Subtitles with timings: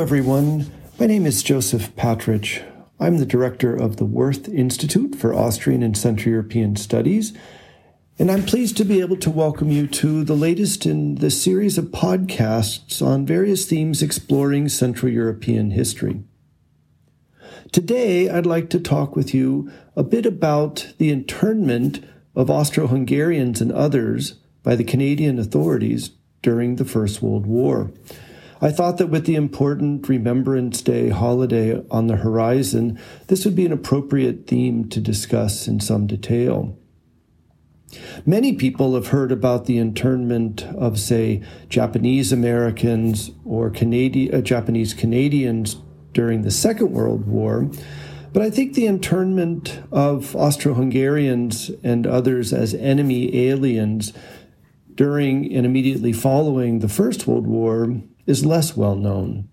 [0.00, 0.72] Everyone.
[0.98, 2.62] My name is Joseph Patrouch.
[2.98, 7.34] I'm the director of the Wirth Institute for Austrian and Central European Studies,
[8.18, 11.76] and I'm pleased to be able to welcome you to the latest in the series
[11.76, 16.22] of podcasts on various themes exploring Central European history.
[17.70, 22.02] Today, I'd like to talk with you a bit about the internment
[22.34, 27.92] of Austro Hungarians and others by the Canadian authorities during the First World War.
[28.62, 33.64] I thought that with the important Remembrance Day holiday on the horizon, this would be
[33.64, 36.76] an appropriate theme to discuss in some detail.
[38.26, 45.76] Many people have heard about the internment of, say, Japanese Americans or uh, Japanese Canadians
[46.12, 47.70] during the Second World War,
[48.32, 54.12] but I think the internment of Austro Hungarians and others as enemy aliens
[54.94, 59.48] during and immediately following the First World War is less well known.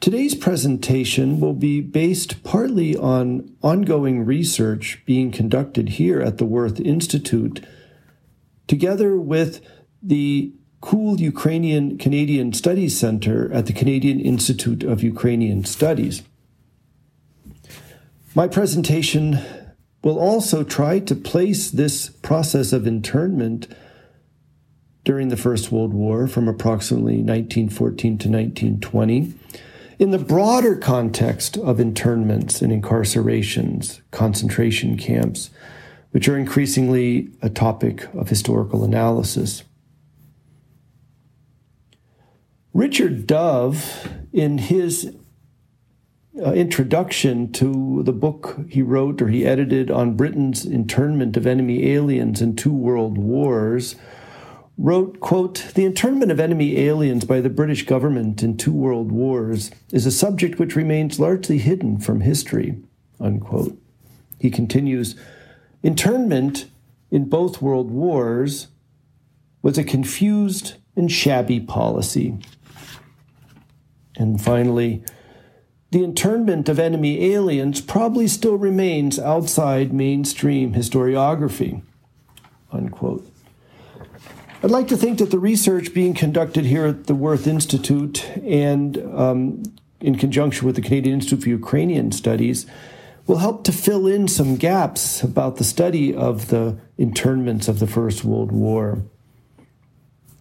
[0.00, 6.80] Today's presentation will be based partly on ongoing research being conducted here at the Wirth
[6.80, 7.64] Institute,
[8.66, 9.60] together with
[10.02, 10.52] the
[10.86, 16.22] Kule Ukrainian Canadian Studies Center at the Canadian Institute of Ukrainian Studies.
[18.34, 19.38] My presentation
[20.02, 23.68] will also try to place this process of internment
[25.04, 29.34] during the First World War from approximately 1914 to 1920
[29.98, 35.50] in the broader context of internments and incarcerations, concentration camps,
[36.10, 39.64] which are increasingly a topic of historical analysis.
[42.74, 45.14] Richard Dove, in his
[46.42, 51.92] uh, introduction to the book he wrote or he edited on Britain's internment of enemy
[51.92, 53.96] aliens in two world wars,
[54.78, 59.70] wrote, quote, The internment of enemy aliens by the British government in two world wars
[59.92, 62.78] is a subject which remains largely hidden from history,
[63.20, 63.78] unquote.
[64.38, 65.14] He continues,
[65.82, 66.66] Internment
[67.10, 68.68] in both world wars
[69.62, 72.38] was a confused and shabby policy.
[74.16, 75.04] And finally,
[75.90, 81.82] the internment of enemy aliens probably still remains outside mainstream historiography.
[82.70, 83.31] Unquote.
[84.64, 88.96] I'd like to think that the research being conducted here at the Wirth Institute and
[89.12, 89.64] um,
[90.00, 92.64] in conjunction with the Canadian Institute for Ukrainian Studies
[93.26, 97.88] will help to fill in some gaps about the study of the internments of the
[97.88, 99.02] First World War.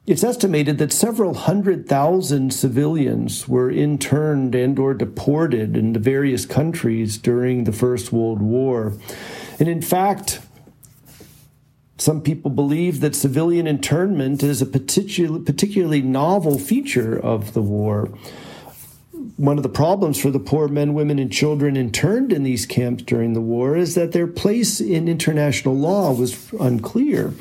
[0.05, 6.45] It's estimated that several hundred thousand civilians were interned and or deported in the various
[6.45, 8.93] countries during the First World War.
[9.59, 10.41] And in fact,
[12.01, 18.09] some people believe that civilian internment is a particular, particularly novel feature of the war.
[19.37, 23.03] One of the problems for the poor men, women, and children interned in these camps
[23.03, 27.35] during the war is that their place in international law was unclear.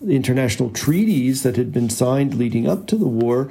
[0.00, 3.50] The international treaties that had been signed leading up to the war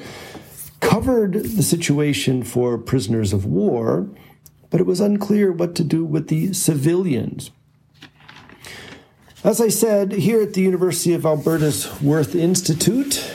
[0.80, 4.08] covered the situation for prisoners of war,
[4.70, 7.52] but it was unclear what to do with the civilians.
[9.48, 13.34] As I said, here at the University of Alberta's Wirth Institute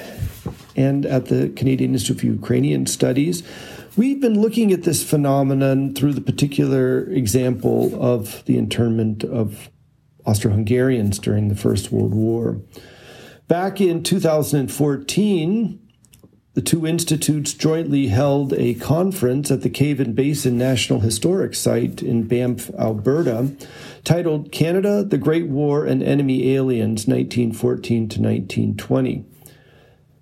[0.76, 3.42] and at the Canadian Institute for Ukrainian Studies,
[3.96, 9.70] we've been looking at this phenomenon through the particular example of the internment of
[10.26, 12.60] Austro Hungarians during the First World War.
[13.48, 15.82] Back in 2014,
[16.54, 22.02] the two institutes jointly held a conference at the Cave and Basin National Historic Site
[22.02, 23.56] in Banff, Alberta,
[24.04, 29.24] titled Canada, the Great War and Enemy Aliens, 1914 to 1920.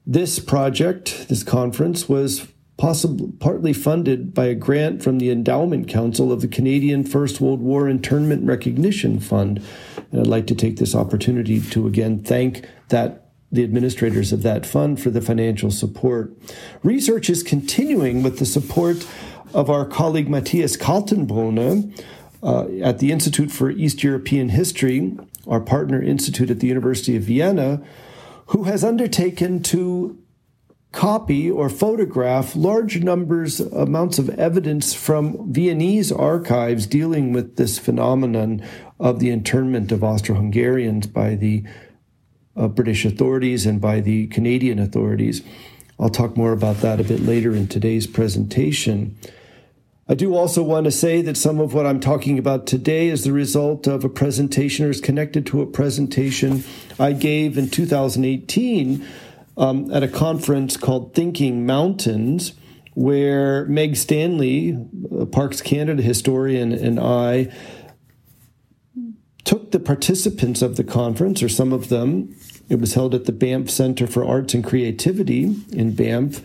[0.07, 2.47] This project, this conference, was
[2.77, 7.61] possibly partly funded by a grant from the Endowment Council of the Canadian First World
[7.61, 9.63] War Internment Recognition Fund.
[10.11, 14.65] And I'd like to take this opportunity to again thank that the administrators of that
[14.65, 16.33] fund for the financial support.
[16.83, 19.07] Research is continuing with the support
[19.53, 21.93] of our colleague Matthias Kaltenbrunner
[22.43, 25.17] uh, at the Institute for East European History,
[25.47, 27.83] our partner institute at the University of Vienna,
[28.47, 30.19] who has undertaken to
[30.93, 38.63] copy or photograph large numbers, amounts of evidence from Viennese archives dealing with this phenomenon
[38.99, 41.65] of the internment of Austro Hungarians by the
[42.57, 45.43] uh, British authorities and by the Canadian authorities.
[45.99, 49.17] I'll talk more about that a bit later in today's presentation.
[50.11, 53.23] I do also want to say that some of what I'm talking about today is
[53.23, 56.65] the result of a presentation or is connected to a presentation
[56.99, 59.07] I gave in 2018
[59.57, 62.55] um, at a conference called Thinking Mountains,
[62.95, 64.77] where Meg Stanley,
[65.31, 67.53] Parks Canada historian, and I
[69.45, 72.35] took the participants of the conference, or some of them,
[72.69, 76.43] it was held at the Banff Center for Arts and Creativity in Banff.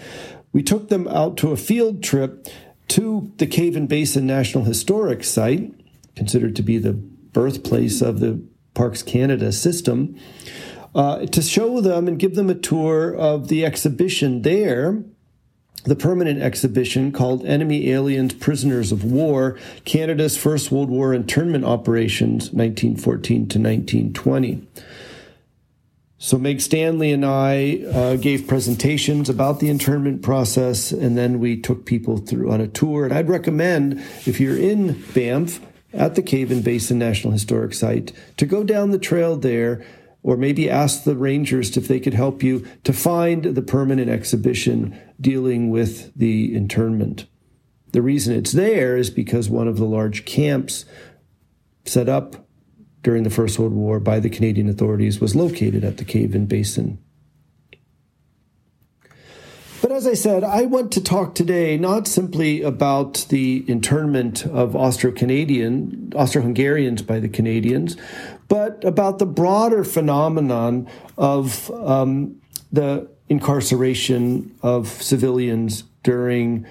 [0.54, 2.48] We took them out to a field trip
[2.90, 5.74] to the Cave and Basin National Historic Site,
[6.16, 8.42] considered to be the birthplace of the
[8.74, 10.16] Parks Canada system,
[10.94, 15.04] uh, to show them and give them a tour of the exhibition there
[15.86, 22.52] the permanent exhibition called Enemy Aliens Prisoners of War Canada's First World War Internment Operations,
[22.52, 24.68] 1914 to 1920.
[26.26, 31.56] So, Meg Stanley and I uh, gave presentations about the internment process, and then we
[31.56, 33.06] took people through on a tour.
[33.06, 35.62] And I'd recommend, if you're in Banff
[35.94, 39.86] at the Cave and Basin National Historic Site, to go down the trail there
[40.24, 45.00] or maybe ask the rangers if they could help you to find the permanent exhibition
[45.22, 47.28] dealing with the internment.
[47.92, 50.86] The reason it's there is because one of the large camps
[51.86, 52.45] set up
[53.06, 56.50] during the First World War by the Canadian authorities was located at the Cave and
[56.50, 56.98] Basin.
[59.80, 64.76] But as I said, I want to talk today not simply about the internment of
[64.76, 67.96] Austro-Canadian, Austro-Hungarians by the Canadians,
[68.48, 72.42] but about the broader phenomenon of um,
[72.72, 76.66] the incarceration of civilians during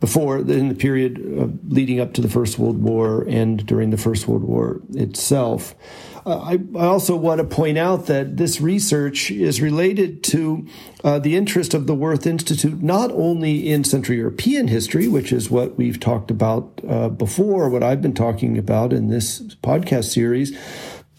[0.00, 4.26] before in the period leading up to the First World War and during the First
[4.26, 5.74] World War itself.
[6.26, 10.66] Uh, I, I, also want to point out that this research is related to
[11.02, 15.50] uh, the interest of the Wirth Institute not only in Central European history, which is
[15.50, 20.56] what we've talked about uh, before, what I've been talking about in this podcast series,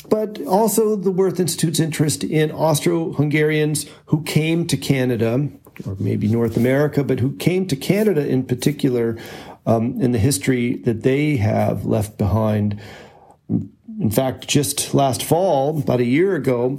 [0.10, 5.50] but also the Wirth Institute's interest in Austro Hungarians who came to Canada,
[5.86, 9.18] or maybe North America, but who came to Canada in particular
[9.66, 12.80] um, in the history that they have left behind.
[13.50, 16.78] In fact, just last fall, about a year ago,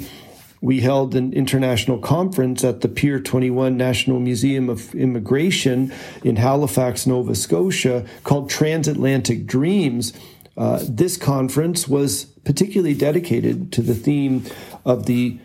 [0.61, 7.07] we held an international conference at the Pier 21 National Museum of Immigration in Halifax,
[7.07, 10.13] Nova Scotia, called Transatlantic Dreams.
[10.57, 14.45] Uh, this conference was particularly dedicated to the theme
[14.85, 15.39] of the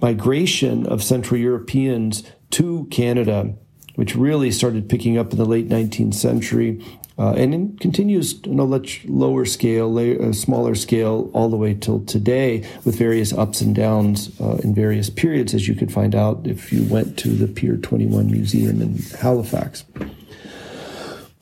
[0.00, 3.54] migration of Central Europeans to Canada,
[3.94, 6.82] which really started picking up in the late 19th century
[7.18, 12.04] uh, and continues on a much lower scale, a smaller scale, all the way till
[12.04, 16.46] today, with various ups and downs uh, in various periods, as you could find out
[16.46, 19.84] if you went to the Pier 21 Museum in Halifax.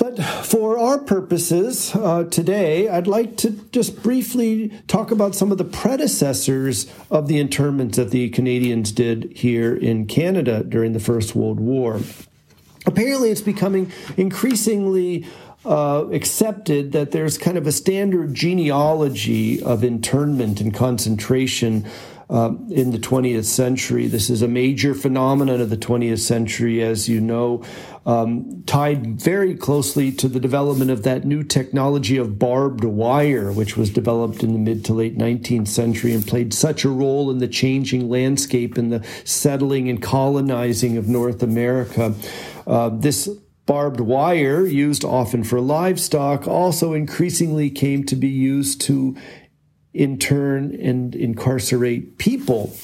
[0.04, 5.56] But for our purposes uh, today, I'd like to just briefly talk about some of
[5.56, 11.34] the predecessors of the internments that the Canadians did here in Canada during the First
[11.34, 12.00] World War.
[12.84, 15.26] Apparently, it's becoming increasingly
[15.64, 21.86] uh, accepted that there's kind of a standard genealogy of internment and concentration
[22.34, 24.08] uh, in the 20th century.
[24.08, 27.62] This is a major phenomenon of the 20th century, as you know,
[28.06, 33.76] um, tied very closely to the development of that new technology of barbed wire, which
[33.76, 37.38] was developed in the mid to late 19th century and played such a role in
[37.38, 42.14] the changing landscape and the settling and colonizing of North America.
[42.66, 43.28] Uh, this
[43.66, 49.16] Barbed wire, used often for livestock, also increasingly came to be used to
[49.94, 52.76] intern and incarcerate people.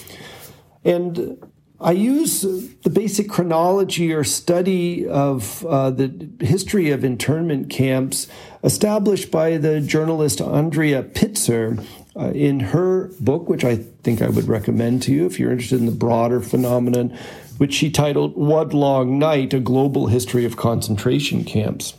[0.84, 1.42] And
[1.80, 8.28] I use the basic chronology or study of uh, the history of internment camps
[8.62, 11.84] established by the journalist Andrea Pitzer
[12.16, 15.80] uh, in her book, which I think I would recommend to you if you're interested
[15.80, 17.16] in the broader phenomenon
[17.60, 21.92] which she titled One Long Night A Global History of Concentration Camps.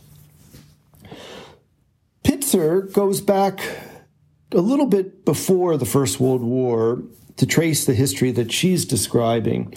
[2.24, 3.60] Pitzer goes back
[4.54, 7.02] a little bit before the First World War
[7.36, 9.74] to trace the history that she's describing.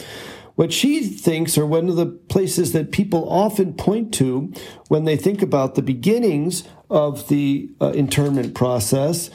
[0.56, 4.54] What she thinks are one of the places that people often point to
[4.88, 9.30] when they think about the beginnings of the uh, internment process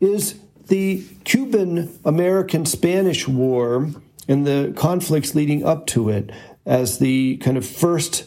[0.00, 3.90] is the Cuban American Spanish War
[4.26, 6.30] and the conflicts leading up to it
[6.66, 8.26] as the kind of first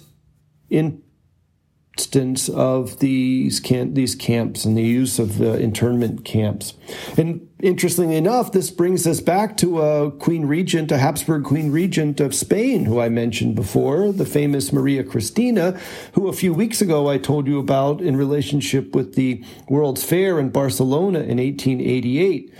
[1.97, 6.73] instance of these camp, these camps and the use of the internment camps.
[7.17, 12.19] And interestingly enough, this brings us back to a queen regent, a Habsburg queen regent
[12.21, 15.77] of Spain, who I mentioned before, the famous Maria Cristina,
[16.13, 20.39] who a few weeks ago I told you about in relationship with the World's Fair
[20.39, 22.53] in Barcelona in 1888.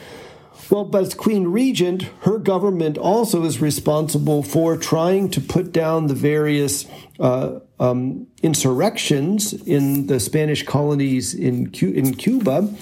[0.72, 6.08] Well, but as Queen Regent, her government also is responsible for trying to put down
[6.08, 6.86] the various
[7.20, 12.74] uh, um, insurrections in the Spanish colonies in, in Cuba.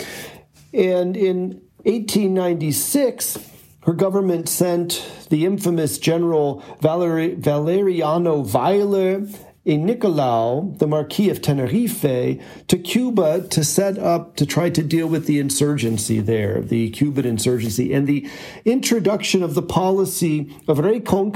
[0.72, 3.40] And in 1896,
[3.82, 9.28] her government sent the infamous General Valeri- Valeriano Weyler
[9.70, 15.08] a Nicolau, the Marquis of Tenerife, to Cuba to set up to try to deal
[15.08, 18.28] with the insurgency there, the Cuban insurgency, and the
[18.66, 21.32] introduction of the policy of recon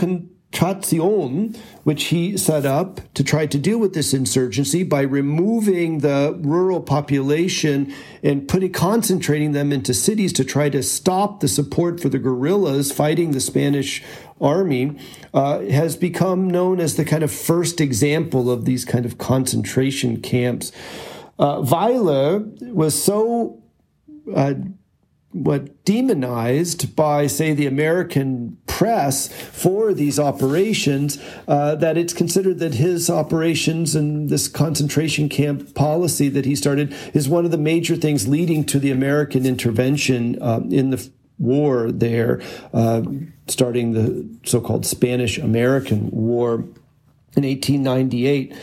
[0.54, 6.40] Trazione, which he set up to try to deal with this insurgency by removing the
[6.42, 12.10] rural population and putting concentrating them into cities to try to stop the support for
[12.10, 14.04] the guerrillas fighting the Spanish
[14.44, 14.98] army,
[15.34, 20.22] uh, has become known as the kind of first example of these kind of concentration
[20.22, 20.72] camps.
[21.40, 23.64] Uh, Weyler was so
[24.36, 24.54] uh,
[25.34, 32.76] what demonized by, say, the American press for these operations, uh, that it's considered that
[32.76, 37.96] his operations and this concentration camp policy that he started is one of the major
[37.96, 41.10] things leading to the American intervention uh, in the
[41.40, 42.42] war there,
[42.74, 43.04] uh,
[43.48, 46.56] starting the so-called Spanish American War
[47.36, 48.56] in 1898.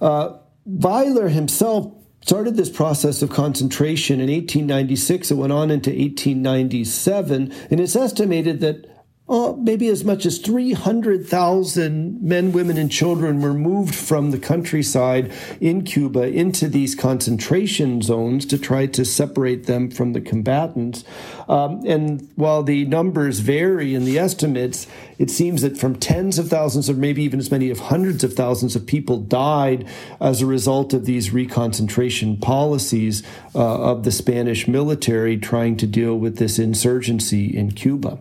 [0.00, 0.36] Uh,
[0.66, 5.30] Weyler himself started this process of concentration in 1896.
[5.30, 8.89] It went on into 1897, and it's estimated that
[9.30, 15.32] uh, maybe as much as 300,000 men, women, and children were moved from the countryside
[15.60, 21.04] in Cuba into these concentration zones to try to separate them from the combatants.
[21.48, 26.48] Um, and while the numbers vary in the estimates, it seems that from tens of
[26.48, 29.86] thousands or maybe even as many of hundreds of thousands of people died
[30.20, 33.22] as a result of these reconcentration policies
[33.54, 38.18] uh, of the Spanish military trying to deal with this insurgency in Cuba.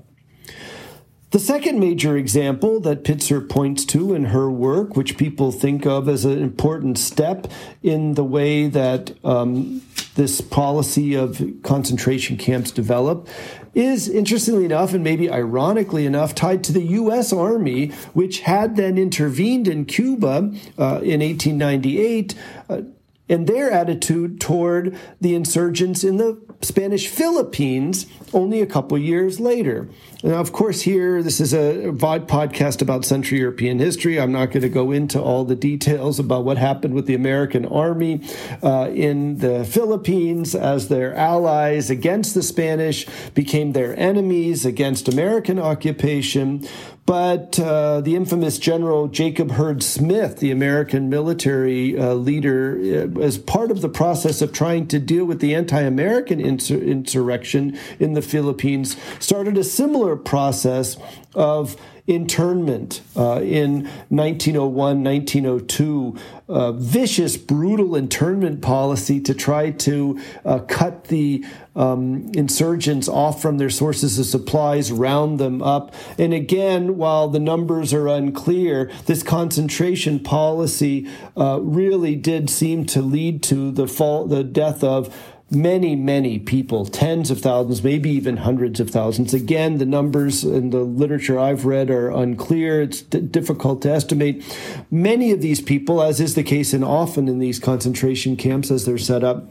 [1.31, 6.09] The second major example that Pitzer points to in her work, which people think of
[6.09, 7.45] as an important step
[7.83, 9.83] in the way that um,
[10.15, 13.29] this policy of concentration camps developed,
[13.75, 17.31] is interestingly enough, and maybe ironically enough, tied to the U.S.
[17.31, 22.33] Army, which had then intervened in Cuba uh, in 1898.
[22.67, 22.81] Uh,
[23.29, 29.88] and their attitude toward the insurgents in the Spanish Philippines only a couple years later.
[30.24, 34.19] Now, of course, here, this is a podcast about Central European history.
[34.19, 37.65] I'm not going to go into all the details about what happened with the American
[37.65, 38.21] army
[38.62, 45.57] uh, in the Philippines as their allies against the Spanish became their enemies against American
[45.57, 46.67] occupation.
[47.10, 53.39] But uh, the infamous General Jacob Hurd Smith, the American military uh, leader, uh, as
[53.39, 58.13] part of the process of trying to deal with the anti American insur- insurrection in
[58.13, 60.98] the Philippines, started a similar process
[61.34, 66.18] of internment uh, in 1901, 1902,
[66.50, 73.60] uh, vicious, brutal internment policy to try to uh, cut the um, insurgents off from
[73.60, 75.94] their sources of supplies, round them up.
[76.18, 83.04] And again, while the numbers are unclear, this concentration policy uh, really did seem to
[83.04, 85.16] lead to the fall, the death of
[85.51, 89.34] many, many people, tens of thousands, maybe even hundreds of thousands.
[89.34, 92.82] Again, the numbers in the literature I've read are unclear.
[92.82, 94.44] It's d- difficult to estimate.
[94.91, 98.86] Many of these people, as is the case and often in these concentration camps as
[98.86, 99.50] they're set up,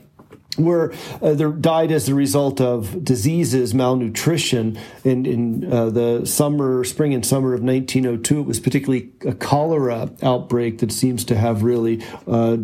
[0.57, 4.79] were uh, died as a result of diseases, malnutrition.
[5.05, 10.11] In, in uh, the summer, spring and summer of 1902, it was particularly a cholera
[10.23, 12.57] outbreak that seems to have really uh,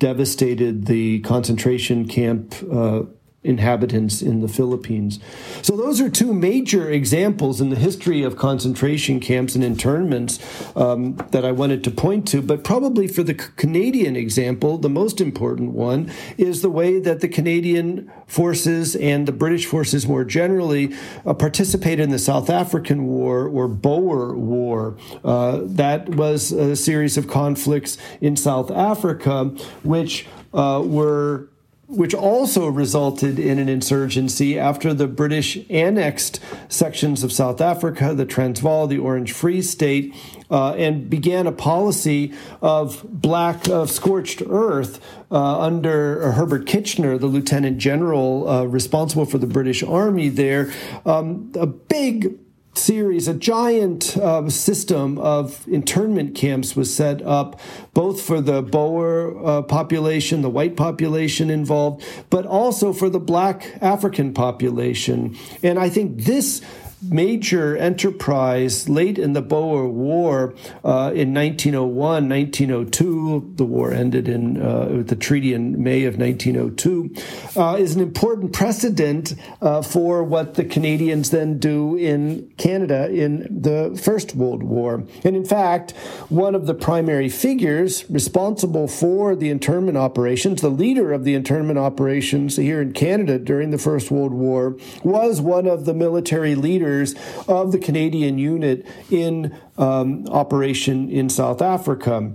[0.00, 3.02] devastated the concentration camp uh,
[3.42, 5.18] inhabitants in the Philippines.
[5.62, 10.38] So, those are two major examples in the history of concentration camps and internments
[10.76, 12.42] um, that I wanted to point to.
[12.42, 17.28] But probably for the Canadian example, the most important one is the way that the
[17.28, 20.94] Canadian forces and the British forces more generally
[21.24, 24.96] uh, participated in the South African War or Boer War.
[25.24, 29.44] Uh, that was a series of conflicts in South Africa,
[29.82, 31.49] which uh, were
[31.90, 38.24] which also resulted in an insurgency after the British annexed sections of South Africa, the
[38.24, 40.14] Transvaal, the Orange Free State,
[40.50, 42.32] uh, and began a policy
[42.62, 49.38] of black, of scorched earth uh, under Herbert Kitchener, the lieutenant general uh, responsible for
[49.38, 50.72] the British Army there.
[51.04, 52.38] Um, a big
[52.74, 57.60] series, a giant uh, system of internment camps was set up,
[57.94, 63.76] both for the Boer uh, population, the white population involved, but also for the black
[63.80, 65.36] African population.
[65.62, 66.62] And I think this
[67.02, 70.54] major enterprise late in the Boer War
[70.84, 73.54] uh, in 1901, 1902.
[73.56, 77.14] The war ended in uh, with the treaty in May of 1902.
[77.56, 83.62] Uh, is an important precedent uh, for what the Canadians then do in Canada in
[83.62, 85.04] the First World War.
[85.24, 85.92] And in fact,
[86.28, 91.78] one of the primary figures responsible for the internment operations, the leader of the internment
[91.78, 96.89] operations here in Canada during the First World War, was one of the military leaders
[96.90, 97.14] leaders
[97.48, 102.32] of the Canadian unit in um, operation in South Africa.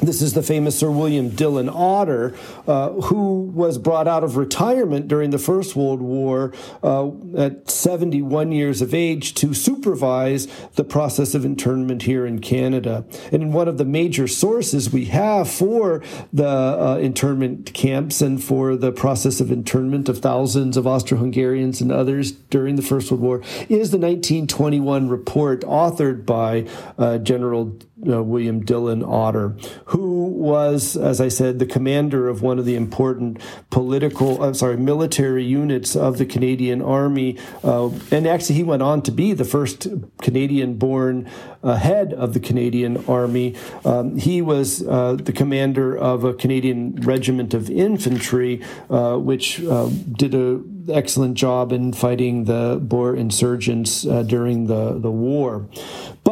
[0.00, 2.34] This is the famous Sir William Dillon Otter,
[2.66, 8.52] uh, who was brought out of retirement during the First World War uh, at 71
[8.52, 13.06] years of age to supervise the process of internment here in Canada.
[13.32, 18.76] And one of the major sources we have for the uh, internment camps and for
[18.76, 23.22] the process of internment of thousands of Austro Hungarians and others during the First World
[23.22, 23.38] War
[23.68, 26.66] is the 1921 report authored by
[26.98, 32.58] uh, General uh, William Dillon Otter, who was, as I said, the commander of one
[32.58, 37.38] of the important political, I'm sorry, military units of the Canadian Army.
[37.64, 39.86] Uh, and actually, he went on to be the first
[40.20, 41.28] Canadian born
[41.62, 43.56] uh, head of the Canadian Army.
[43.84, 49.88] Um, he was uh, the commander of a Canadian regiment of infantry, uh, which uh,
[50.12, 55.66] did an excellent job in fighting the Boer insurgents during the, the war.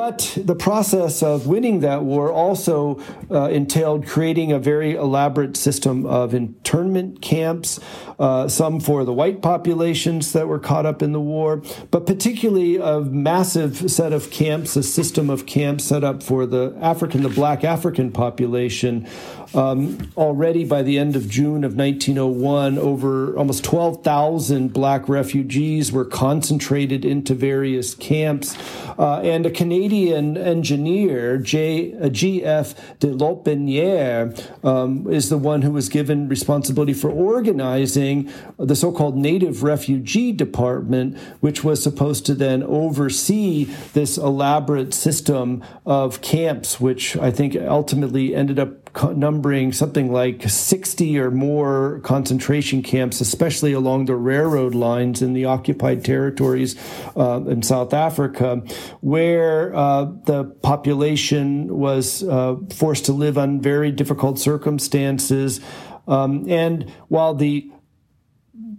[0.06, 6.04] But the process of winning that war also uh, entailed creating a very elaborate system
[6.04, 7.80] of internment camps,
[8.18, 12.76] uh, some for the white populations that were caught up in the war, but particularly
[12.76, 17.30] a massive set of camps, a system of camps set up for the African, the
[17.30, 19.08] black African population.
[19.54, 26.04] Um, already by the end of June of 1901, over almost 12,000 black refugees were
[26.04, 28.56] concentrated into various camps.
[28.98, 32.98] Uh, and a Canadian engineer, J, uh, G.F.
[32.98, 39.16] de Lotbiniere, um, is the one who was given responsibility for organizing the so called
[39.16, 47.16] Native Refugee Department, which was supposed to then oversee this elaborate system of camps, which
[47.16, 48.83] I think ultimately ended up
[49.14, 55.44] numbering something like 60 or more concentration camps, especially along the railroad lines in the
[55.44, 56.76] occupied territories
[57.16, 58.62] uh, in South Africa,
[59.00, 65.60] where uh, the population was uh, forced to live on very difficult circumstances.
[66.06, 67.70] Um, and while the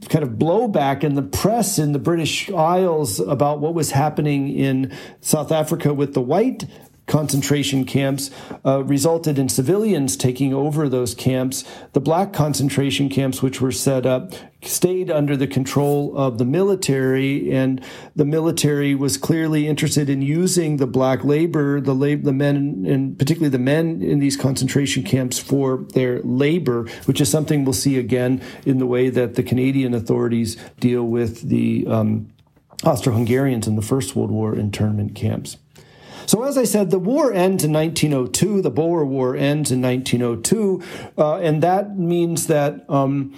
[0.10, 4.96] kind of blowback in the press in the British Isles about what was happening in
[5.22, 6.66] South Africa with the white
[7.08, 8.32] concentration camps
[8.66, 11.64] uh, resulted in civilians taking over those camps.
[11.94, 17.52] The black concentration camps, which were set up, stayed under the control of the military,
[17.52, 17.84] and
[18.16, 23.18] the military was clearly interested in using the black labor, the lab- the men, and
[23.20, 28.00] particularly the men in these concentration camps for their labor, which is something we'll see
[28.00, 32.32] again in the way that the Canadian authorities deal with the um,
[32.84, 35.58] Austro-Hungarians in the First World War internment camps.
[36.26, 38.62] So, as I said, the war ends in 1902.
[38.62, 40.82] The Boer War ends in 1902,
[41.18, 43.34] uh, and that means that um,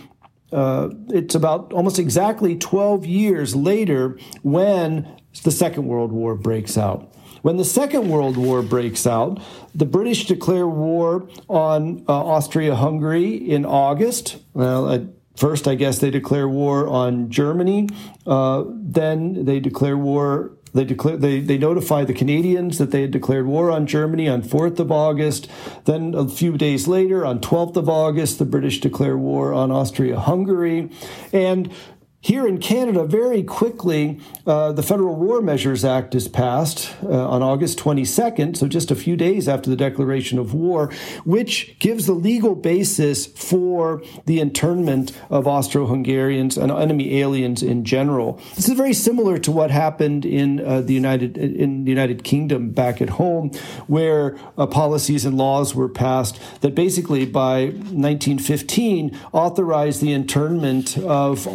[0.51, 5.07] uh, it's about almost exactly 12 years later when
[5.43, 7.13] the Second World War breaks out.
[7.41, 9.41] When the Second World War breaks out,
[9.75, 14.37] the British declare war on uh, Austria Hungary in August.
[14.53, 15.03] Well, at
[15.35, 17.89] first, I guess they declare war on Germany.
[18.25, 23.11] Uh, then they declare war they declare they, they notified the Canadians that they had
[23.11, 25.49] declared war on Germany on 4th of August.
[25.85, 30.89] Then a few days later, on 12th of August, the British declare war on Austria-Hungary.
[31.33, 31.73] And
[32.19, 37.43] here in Canada, very quickly, uh, the Federal War Measures Act is passed uh, on
[37.43, 40.91] August 22nd, so just a few days after the declaration of war,
[41.25, 47.85] which gives the legal basis for the internment of Austro Hungarians and enemy aliens in
[47.85, 48.41] general.
[48.55, 52.71] This is very similar to what happened in uh, the United in the United Kingdom
[52.71, 53.51] back at home,
[53.85, 61.45] where uh, policies and laws were passed that basically by 1915 authorized the internment of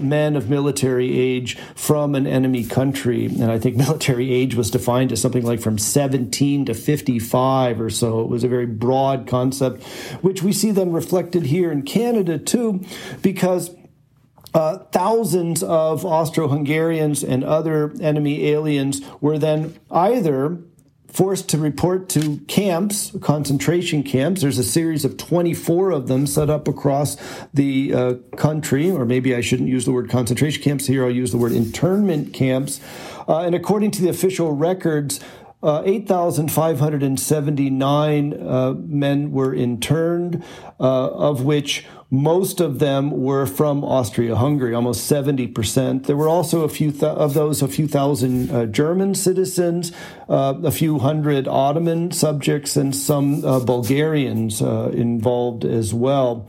[0.00, 3.26] men of military age from an enemy country.
[3.26, 7.90] And I think military age was defined as something like from 17 to 55 or
[7.90, 8.20] so.
[8.20, 9.82] It was a very broad concept,
[10.22, 12.84] which we see then reflected here in Canada too,
[13.22, 13.74] because
[14.54, 20.58] uh, thousands of Austro Hungarians and other enemy aliens were then either
[21.12, 24.40] forced to report to camps, concentration camps.
[24.40, 27.16] There's a series of 24 of them set up across
[27.52, 31.30] the uh, country, or maybe I shouldn't use the word concentration camps here, I'll use
[31.30, 32.80] the word internment camps.
[33.28, 35.20] Uh, and according to the official records,
[35.62, 40.42] uh, 8,579 uh, men were interned,
[40.80, 46.06] uh, of which most of them were from Austria Hungary, almost 70%.
[46.06, 49.92] There were also a few th- of those, a few thousand uh, German citizens,
[50.28, 56.46] uh, a few hundred Ottoman subjects, and some uh, Bulgarians involved as well.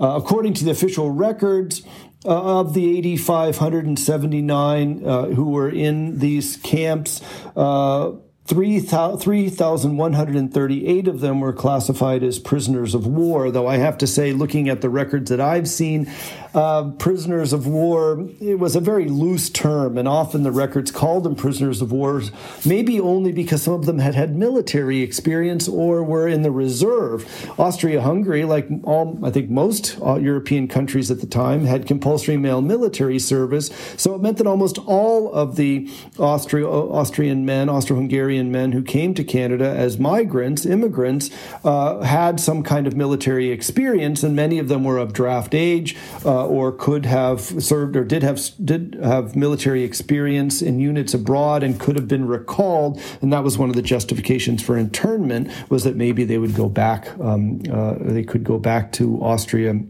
[0.00, 1.82] According to the official records,
[2.24, 7.20] uh, of the 8,579 uh, who were in these camps,
[7.56, 8.12] uh,
[8.46, 14.68] 3,138 of them were classified as prisoners of war, though I have to say, looking
[14.68, 16.10] at the records that I've seen,
[16.54, 21.24] uh, prisoners of war, it was a very loose term, and often the records called
[21.24, 22.22] them prisoners of war,
[22.66, 27.26] maybe only because some of them had had military experience or were in the reserve.
[27.58, 32.36] Austria Hungary, like all, I think most uh, European countries at the time, had compulsory
[32.36, 35.88] male military service, so it meant that almost all of the
[36.18, 41.30] Austria, Austrian men, Austro Hungarian men who came to Canada as migrants, immigrants,
[41.64, 45.96] uh, had some kind of military experience, and many of them were of draft age.
[46.24, 51.14] Uh, uh, or could have served or did have did have military experience in units
[51.14, 55.50] abroad and could have been recalled, and that was one of the justifications for internment
[55.70, 59.80] was that maybe they would go back, um, uh, they could go back to Austria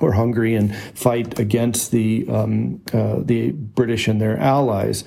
[0.00, 5.04] or Hungary and fight against the um, uh, the British and their allies.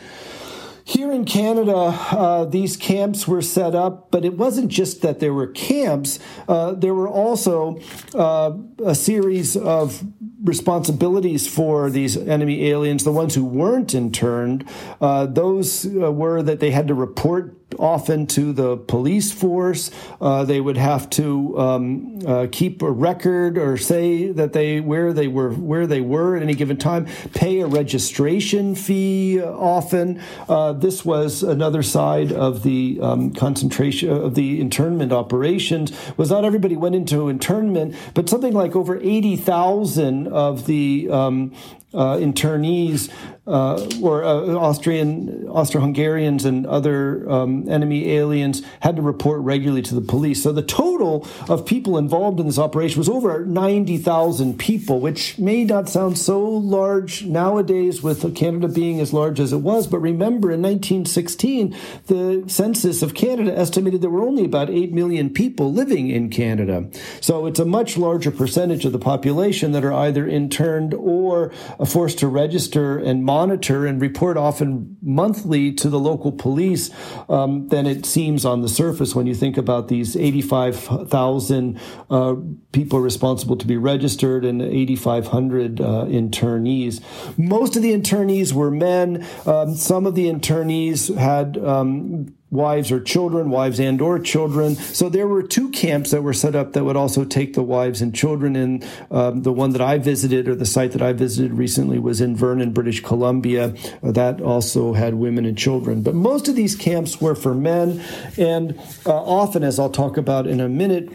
[0.88, 5.34] Here in Canada, uh, these camps were set up, but it wasn't just that there
[5.34, 6.18] were camps.
[6.48, 7.82] Uh, there were also
[8.16, 8.54] uh,
[8.86, 10.02] a series of
[10.46, 14.64] responsibilities for these enemy aliens, the ones who weren't interned.
[15.02, 19.92] Uh, those uh, were that they had to report often to the police force.
[20.22, 25.14] Uh, they would have to um, uh, keep a record or say that they where
[25.14, 27.08] they were where they were at any given time.
[27.34, 30.22] Pay a registration fee often.
[30.48, 35.92] Uh, this was another side of the um, concentration of the internment operations.
[36.18, 41.54] Was not everybody went into internment, but something like over eighty thousand of the um,
[41.94, 43.12] uh, internees
[43.48, 49.96] uh, or uh, Austrian, Austro-Hungarians and other um, enemy aliens had to report regularly to
[49.96, 50.44] the police.
[50.44, 55.64] So the total of people involved in this operation was over 90,000 people, which may
[55.64, 59.88] not sound so large nowadays with Canada being as large as it was.
[59.88, 61.76] But remember, in 1916,
[62.08, 66.90] the census of Canada estimated there were only about 8 million people living in Canada.
[67.22, 71.52] So it's a much larger percentage of the population that are either interned or
[71.86, 76.90] forced to register and monitor and report often monthly to the local police
[77.30, 82.36] um, than it seems on the surface when you think about these 85,000 uh,
[82.72, 87.02] people responsible to be registered and 8,500 uh, internees.
[87.38, 89.26] Most of the internees were men.
[89.46, 94.76] Um, some of the internees had um, wives or children, wives and or children.
[94.76, 98.02] So there were two camps that were set up that would also take the wives
[98.02, 98.84] and children in.
[99.12, 102.36] Um, the one that I visited or the site that I visited recently was in
[102.36, 103.76] Vernon, British Columbia.
[104.02, 106.02] Uh, that also had women and children.
[106.02, 108.02] But most of these camps were for men.
[108.38, 111.12] And uh, often, as I'll talk about in a minute,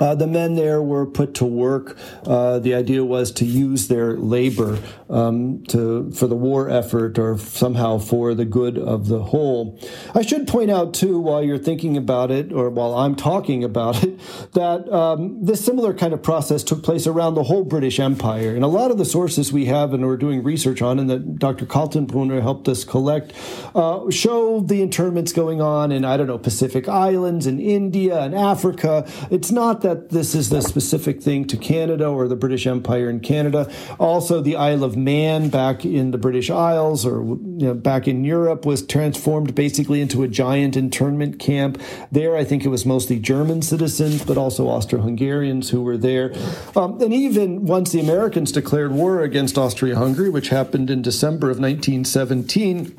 [0.00, 1.98] uh, the men there were put to work.
[2.26, 4.78] Uh, the idea was to use their labor
[5.10, 9.78] um, to for the war effort or somehow for the good of the whole.
[10.14, 14.02] I should point out too, while you're thinking about it, or while I'm talking about
[14.02, 14.18] it,
[14.52, 18.54] that um, this similar kind of process took place around the whole British Empire.
[18.54, 21.38] And a lot of the sources we have and we're doing research on, and that
[21.38, 21.66] Dr.
[21.66, 23.32] Kaltenbrunner helped us collect,
[23.74, 28.34] uh, show the internments going on in I don't know Pacific Islands and India and
[28.34, 29.06] Africa.
[29.30, 33.20] It's not that this is the specific thing to Canada or the British Empire in
[33.20, 33.70] Canada.
[33.98, 38.24] Also, the Isle of Man back in the British Isles or you know, back in
[38.24, 41.80] Europe was transformed basically into a giant internment camp.
[42.10, 46.32] There, I think it was mostly German citizens, but also Austro-Hungarians who were there.
[46.74, 51.58] Um, and even once the Americans declared war against Austria-Hungary, which happened in December of
[51.58, 52.96] 1917,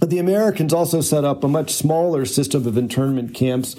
[0.00, 3.74] The Americans also set up a much smaller system of internment camps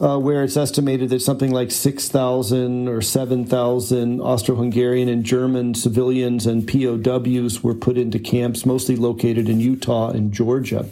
[0.00, 6.46] uh, where it's estimated that something like 6,000 or 7,000 Austro Hungarian and German civilians
[6.46, 10.84] and POWs were put into camps, mostly located in Utah and Georgia.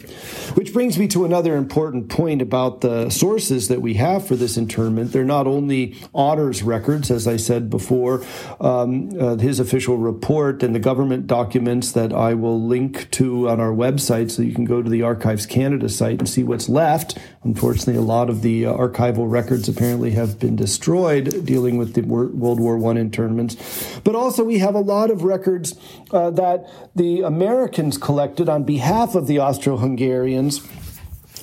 [0.53, 4.57] Which brings me to another important point about the sources that we have for this
[4.57, 5.11] internment.
[5.11, 8.23] They're not only Otter's records, as I said before,
[8.59, 13.59] um, uh, his official report and the government documents that I will link to on
[13.59, 17.17] our website so you can go to the Archives Canada site and see what's left.
[17.43, 18.71] Unfortunately, a lot of the uh,
[19.03, 23.99] archival records apparently have been destroyed dealing with the World War I internments.
[24.03, 25.75] But also, we have a lot of records
[26.11, 30.67] uh, that the Americans collected on behalf of the Austro Hungarians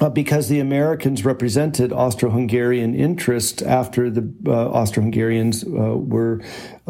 [0.00, 6.40] uh, because the Americans represented Austro-Hungarian interests after the uh, Austro-Hungarians uh, were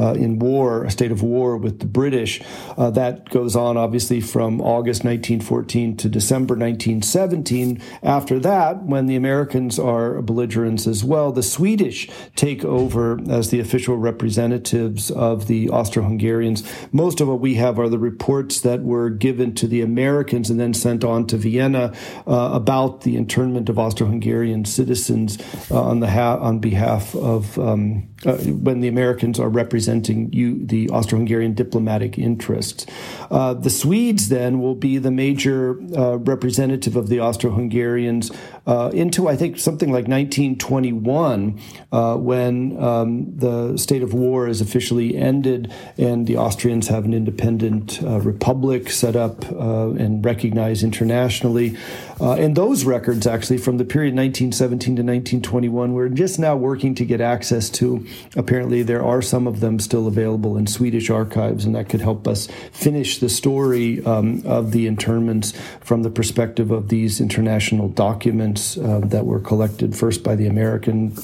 [0.00, 2.40] uh, in war, a state of war with the British.
[2.78, 7.80] Uh, that goes on obviously from August 1914 to December 1917.
[8.02, 13.60] After that, when the Americans are belligerents as well, the Swedish take over as the
[13.60, 16.62] official representatives of the Austro-Hungarians.
[16.92, 20.58] Most of what we have are the reports that were given to the Americans and
[20.58, 21.92] then sent on to Vienna
[22.26, 25.38] uh, about the internment of Austro-Hungarian citizens
[25.70, 29.48] uh, on the ha- on behalf of um, uh, when the Americans are
[29.90, 32.86] representing you, the Austro-Hungarian diplomatic interests.
[33.30, 38.30] Uh, the Swedes then will be the major uh, representative of the Austro-Hungarians
[38.70, 44.60] uh, into I think something like 1921 uh, when um, the state of war is
[44.60, 51.76] officially ended and the Austrians have an independent republic set up and recognized internationally.
[52.20, 57.04] and those records actually from the period 1917 to 1921 we're just now working to
[57.04, 58.06] get access to
[58.36, 62.28] apparently there are some of them still available in swedish archives and that could help
[62.28, 68.59] us finish the story um, of the internments from the perspective of these international documents
[68.78, 71.16] uh, that were collected first by the american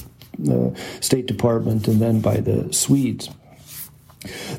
[0.50, 0.70] uh,
[1.00, 3.30] state department and then by the swedes.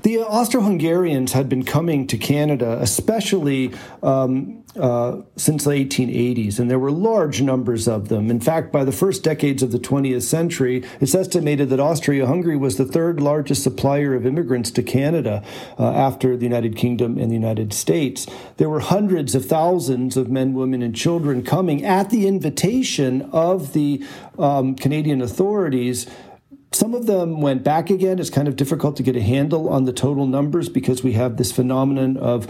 [0.03, 6.69] The Austro Hungarians had been coming to Canada, especially um, uh, since the 1880s, and
[6.69, 8.29] there were large numbers of them.
[8.29, 12.57] In fact, by the first decades of the 20th century, it's estimated that Austria Hungary
[12.57, 15.43] was the third largest supplier of immigrants to Canada
[15.79, 18.27] uh, after the United Kingdom and the United States.
[18.57, 23.73] There were hundreds of thousands of men, women, and children coming at the invitation of
[23.73, 24.03] the
[24.37, 26.07] um, Canadian authorities
[26.71, 28.19] some of them went back again.
[28.19, 31.37] It's kind of difficult to get a handle on the total numbers because we have
[31.37, 32.47] this phenomenon of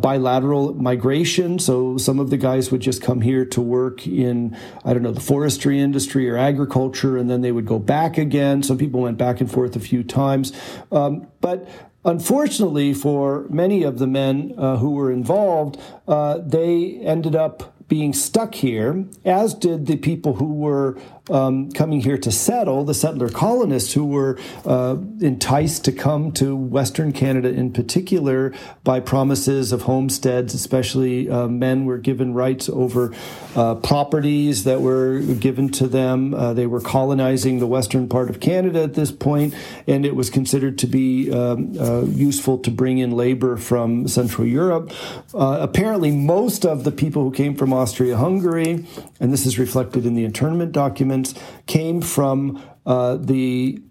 [0.00, 1.58] bilateral migration.
[1.58, 5.12] So some of the guys would just come here to work in, I don't know,
[5.12, 8.62] the forestry industry or agriculture, and then they would go back again.
[8.62, 10.52] Some people went back and forth a few times.
[10.90, 11.68] Um, but
[12.04, 18.12] unfortunately, for many of the men uh, who were involved, uh, they ended up being
[18.12, 20.96] stuck here, as did the people who were
[21.28, 26.56] um, coming here to settle, the settler colonists who were uh, enticed to come to
[26.56, 28.52] Western Canada in particular
[28.84, 33.12] by promises of homesteads, especially uh, men were given rights over
[33.54, 36.32] uh, properties that were given to them.
[36.32, 39.54] Uh, they were colonizing the western part of Canada at this point,
[39.86, 44.46] and it was considered to be um, uh, useful to bring in labor from Central
[44.46, 44.92] Europe.
[45.34, 48.86] Uh, apparently, most of the people who came from Austria Hungary,
[49.18, 51.34] and this is reflected in the internment documents,
[51.66, 53.82] came from uh, the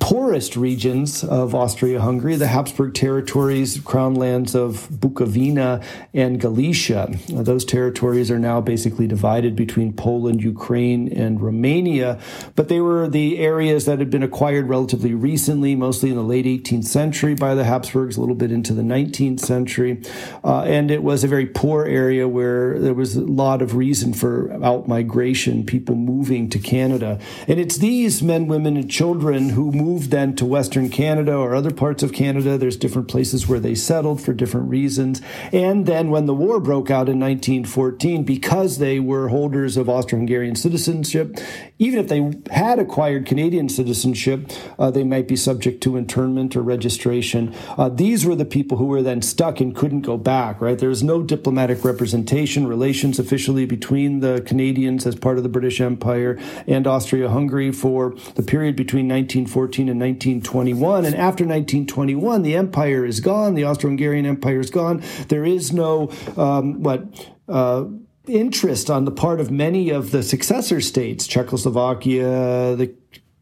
[0.00, 5.84] poorest regions of Austria Hungary, the Habsburg territories, crown lands of Bukovina
[6.14, 7.10] and Galicia.
[7.28, 12.18] Those territories are now basically divided between Poland, Ukraine, and Romania,
[12.54, 16.46] but they were the areas that had been acquired relatively recently, mostly in the late
[16.46, 20.00] 18th century by the Habsburgs, a little bit into the 19th century.
[20.44, 24.14] Uh, and it was a very poor area where there was a lot of reason
[24.14, 27.18] for outmigration, people moving to Canada.
[27.46, 31.70] And it's these men, women, and children who moved then to Western Canada or other
[31.70, 32.58] parts of Canada.
[32.58, 35.22] There's different places where they settled for different reasons.
[35.52, 40.18] And then when the war broke out in 1914, because they were holders of Austro
[40.18, 41.38] Hungarian citizenship,
[41.78, 46.62] even if they had acquired Canadian citizenship, uh, they might be subject to internment or
[46.62, 47.54] registration.
[47.76, 50.78] Uh, these were the people who were then stuck and couldn't go back, right?
[50.78, 55.80] There was no diplomatic representation, relations officially between the Canadians as part of the British
[55.80, 61.04] Empire and Austria Hungary for the period between 1914 and 1921.
[61.04, 63.54] And after 1921, the empire is gone.
[63.54, 65.02] The Austro-Hungarian Empire is gone.
[65.28, 67.04] There is no um, what.
[67.48, 67.86] Uh,
[68.26, 72.94] interest on the part of many of the successor states, Czechoslovakia, the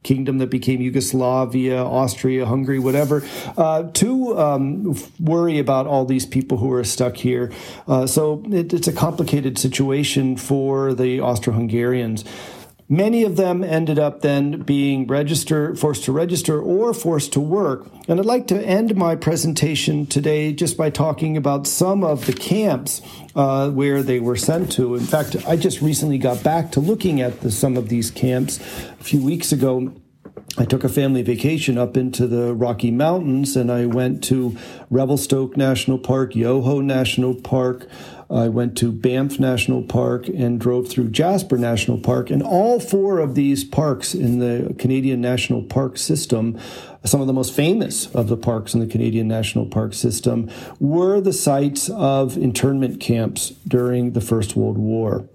[0.06, 3.26] kingdom that became Yugoslavia, Austria, Hungary, whatever,
[3.58, 7.52] uh, to um, worry about all these people who are stuck here.
[7.88, 12.24] Uh, so it, it's a complicated situation for the Austro Hungarians.
[12.88, 17.84] Many of them ended up then being registered, forced to register or forced to work.
[18.06, 22.32] And I'd like to end my presentation today just by talking about some of the
[22.32, 23.02] camps
[23.34, 24.94] uh, where they were sent to.
[24.94, 28.58] In fact, I just recently got back to looking at the, some of these camps
[29.00, 29.92] a few weeks ago.
[30.56, 34.56] I took a family vacation up into the Rocky Mountains and I went to
[34.90, 37.88] Revelstoke National Park, Yoho National Park,
[38.28, 42.30] I went to Banff National Park and drove through Jasper National Park.
[42.30, 46.58] And all four of these parks in the Canadian National Park system,
[47.04, 51.20] some of the most famous of the parks in the Canadian National Park system, were
[51.20, 55.28] the sites of internment camps during the First World War.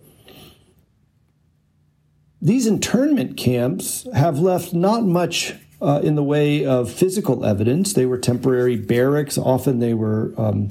[2.41, 7.93] These internment camps have left not much uh, in the way of physical evidence.
[7.93, 9.37] They were temporary barracks.
[9.37, 10.69] Often they were um,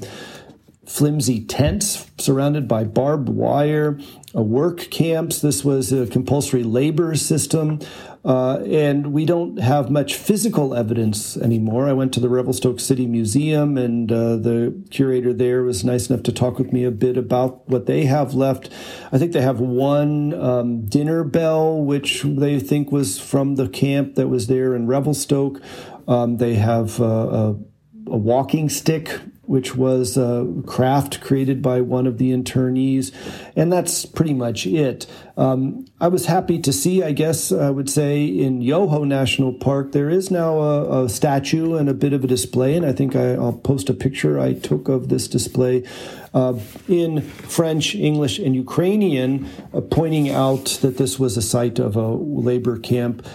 [0.91, 3.97] flimsy tents surrounded by barbed wire,
[4.35, 5.39] uh, work camps.
[5.39, 7.79] This was a compulsory labor system.
[8.23, 11.87] Uh, and we don't have much physical evidence anymore.
[11.87, 16.21] I went to the Revelstoke City Museum, and uh, the curator there was nice enough
[16.23, 18.69] to talk with me a bit about what they have left.
[19.11, 24.13] I think they have one um, dinner bell, which they think was from the camp
[24.15, 25.59] that was there in Revelstoke.
[26.07, 27.49] Um, they have uh, a,
[28.05, 29.19] a walking stick
[29.51, 33.13] which was a craft created by one of the internees,
[33.53, 35.05] and that's pretty much it.
[35.35, 39.91] Um, I was happy to see, I guess I would say, in Yoho National Park,
[39.91, 43.13] there is now a, a statue and a bit of a display, and I think
[43.13, 45.83] I, will post a picture I took of this display
[46.33, 51.97] uh, in French, English, and Ukrainian, uh, pointing out that this was a site of
[51.97, 53.27] a labor camp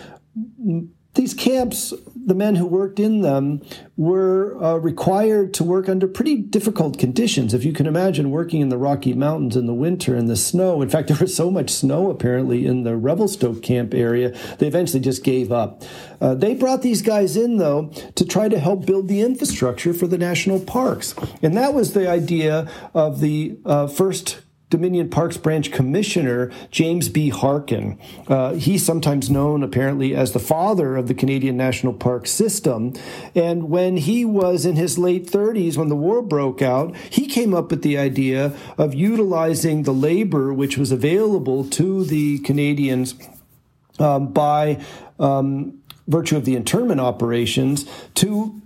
[1.16, 1.92] these camps,
[2.26, 3.62] the men who worked in them
[3.96, 7.54] were uh, required to work under pretty difficult conditions.
[7.54, 10.82] If you can imagine working in the Rocky Mountains in the winter in the snow.
[10.82, 15.00] In fact, there was so much snow apparently in the Revelstoke camp area, they eventually
[15.00, 15.82] just gave up.
[16.20, 20.06] Uh, they brought these guys in, though, to try to help build the infrastructure for
[20.06, 21.14] the national parks.
[21.42, 27.28] And that was the idea of the uh, first Dominion Parks Branch Commissioner James B.
[27.28, 27.98] Harkin.
[28.26, 32.92] Uh, he's sometimes known, apparently, as the father of the Canadian National Park system.
[33.34, 37.54] And when he was in his late 30s, when the war broke out, he came
[37.54, 43.14] up with the idea of utilizing the labor which was available to the Canadians
[44.00, 44.84] um, by
[45.20, 48.60] um, virtue of the internment operations to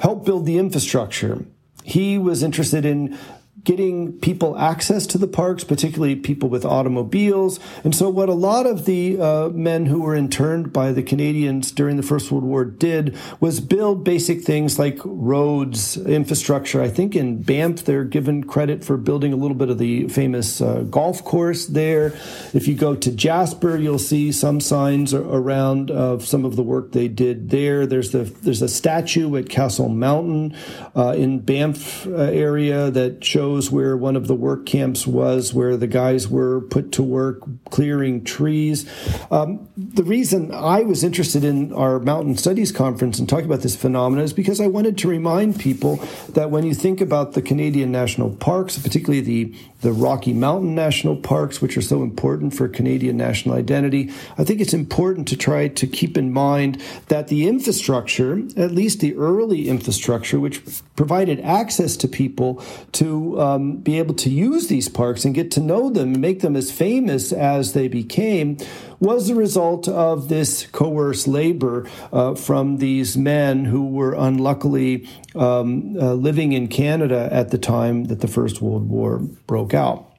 [0.00, 1.44] help build the infrastructure.
[1.82, 3.18] He was interested in
[3.64, 7.60] getting people access to the parks, particularly people with automobiles.
[7.84, 11.72] And so, what a lot of the uh, men who were interned by the Canadians
[11.72, 16.80] during the First World War did was build basic things like roads, infrastructure.
[16.80, 20.60] I think in Banff, they're given credit for building a little bit of the famous
[20.60, 22.14] uh, golf course there.
[22.54, 26.92] If you go to Jasper, you'll see some signs around of some of the work
[26.92, 27.86] they did there.
[27.86, 30.56] There's the there's a statue at Castle Mountain
[30.96, 35.52] uh, in Banff uh, area that shows shows where one of the work camps was,
[35.52, 38.88] where the guys were put to work clearing trees.
[39.30, 43.74] Um, the reason I was interested in our Mountain Studies Conference and talking about this
[43.74, 45.96] phenomenon is because I wanted to remind people
[46.30, 51.16] that when you think about the Canadian national parks, particularly the the Rocky Mountain National
[51.16, 54.10] Parks, which are so important for Canadian national identity.
[54.36, 59.00] I think it's important to try to keep in mind that the infrastructure, at least
[59.00, 60.62] the early infrastructure, which
[60.96, 65.60] provided access to people to um, be able to use these parks and get to
[65.60, 68.58] know them and make them as famous as they became,
[69.00, 75.96] was the result of this coerced labor uh, from these men who were unluckily um,
[75.98, 80.09] uh, living in Canada at the time that the First World War broke out.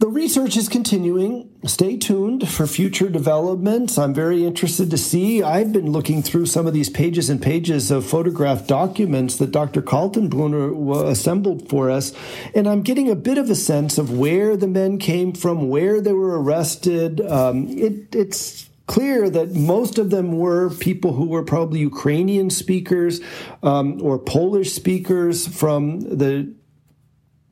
[0.00, 1.50] The research is continuing.
[1.64, 3.98] Stay tuned for future developments.
[3.98, 5.42] I'm very interested to see.
[5.42, 9.82] I've been looking through some of these pages and pages of photographed documents that Dr.
[9.82, 12.12] Kaltenbrunner assembled for us,
[12.54, 16.00] and I'm getting a bit of a sense of where the men came from, where
[16.00, 17.20] they were arrested.
[17.20, 23.20] Um, it, it's clear that most of them were people who were probably Ukrainian speakers
[23.64, 26.54] um, or Polish speakers from the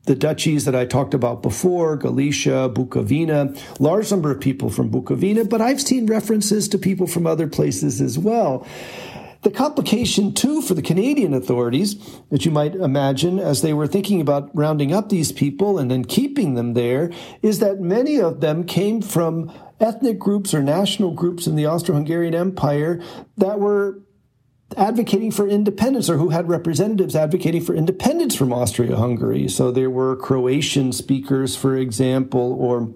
[0.07, 5.47] the duchies that I talked about before, Galicia, Bukovina, large number of people from Bukovina,
[5.47, 8.65] but I've seen references to people from other places as well.
[9.43, 11.95] The complication, too, for the Canadian authorities,
[12.31, 16.05] that you might imagine as they were thinking about rounding up these people and then
[16.05, 21.45] keeping them there, is that many of them came from ethnic groups or national groups
[21.45, 22.99] in the Austro Hungarian Empire
[23.37, 23.99] that were
[24.75, 29.47] advocating for independence or who had representatives advocating for independence from Austria Hungary.
[29.47, 32.93] So there were Croatian speakers, for example, or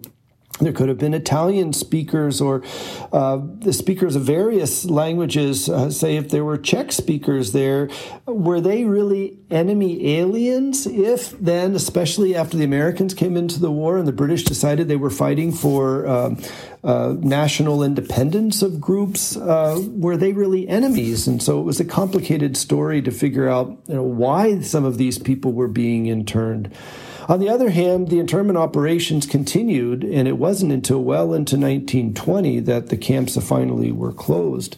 [0.61, 2.63] there could have been Italian speakers or
[3.11, 5.67] uh, the speakers of various languages.
[5.67, 7.89] Uh, say, if there were Czech speakers there,
[8.25, 10.85] were they really enemy aliens?
[10.85, 14.95] If then, especially after the Americans came into the war and the British decided they
[14.95, 16.35] were fighting for uh,
[16.83, 21.27] uh national independence of groups, uh, were they really enemies?
[21.27, 24.97] And so it was a complicated story to figure out you know, why some of
[24.97, 26.73] these people were being interned.
[27.31, 32.59] On the other hand, the internment operations continued, and it wasn't until well into 1920
[32.59, 34.75] that the camps finally were closed.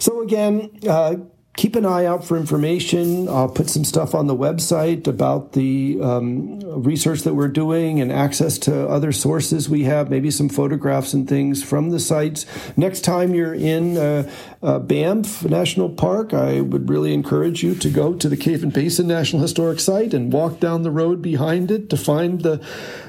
[0.00, 1.16] So, again, uh,
[1.56, 3.28] keep an eye out for information.
[3.28, 8.10] I'll put some stuff on the website about the um, research that we're doing and
[8.10, 12.44] access to other sources we have, maybe some photographs and things from the sites.
[12.76, 14.30] Next time you're in uh,
[14.62, 18.72] uh, Banff National Park, I would really encourage you to go to the Cave and
[18.72, 22.64] Basin National Historic Site and walk down the road behind it to find the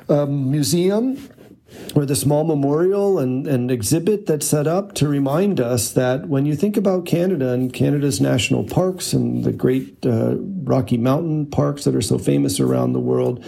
[0.08, 1.18] um, museum
[1.96, 6.46] or the small memorial and, and exhibit that's set up to remind us that when
[6.46, 11.84] you think about Canada and Canada's national parks and the great uh, Rocky Mountain parks
[11.86, 13.44] that are so famous around the world,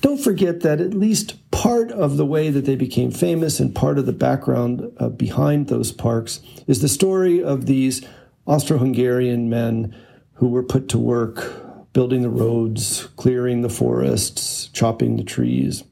[0.00, 3.98] don't forget that at least part of the way that they became famous and part
[3.98, 8.04] of the background uh, behind those parks is the story of these
[8.46, 9.94] Austro Hungarian men
[10.34, 11.62] who were put to work
[11.92, 15.84] building the roads, clearing the forests, chopping the trees.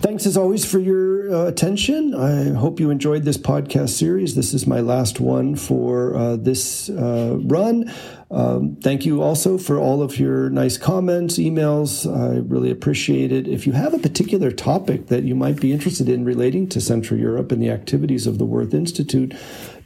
[0.00, 2.14] Thanks as always for your uh, attention.
[2.14, 4.34] I hope you enjoyed this podcast series.
[4.34, 7.92] This is my last one for uh, this uh, run.
[8.30, 12.10] Um, thank you also for all of your nice comments, emails.
[12.10, 13.46] I really appreciate it.
[13.46, 17.20] If you have a particular topic that you might be interested in relating to Central
[17.20, 19.34] Europe and the activities of the Wirth Institute,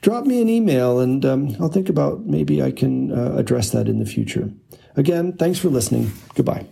[0.00, 3.88] drop me an email and um, I'll think about maybe I can uh, address that
[3.88, 4.48] in the future.
[4.94, 6.12] Again, thanks for listening.
[6.36, 6.66] Goodbye.